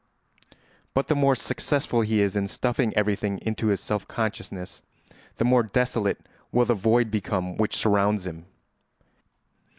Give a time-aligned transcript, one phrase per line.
[0.95, 4.81] But the more successful he is in stuffing everything into his self consciousness,
[5.35, 8.47] the more desolate will the void become which surrounds him.